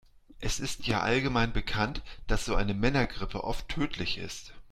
Es 0.39 0.59
ist 0.59 0.87
ja 0.87 1.01
allgemein 1.01 1.53
bekannt, 1.53 2.01
dass 2.25 2.43
so 2.43 2.55
eine 2.55 2.73
Männergrippe 2.73 3.43
oft 3.43 3.69
tödlich 3.69 4.17
ist. 4.17 4.51